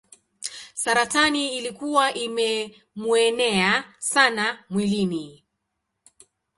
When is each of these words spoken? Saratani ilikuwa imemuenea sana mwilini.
Saratani 0.73 1.57
ilikuwa 1.57 2.13
imemuenea 2.13 3.93
sana 3.99 4.63
mwilini. 4.69 5.43